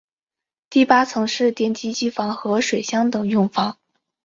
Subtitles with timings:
[0.71, 3.77] 第八层是电梯机房和水箱等用房。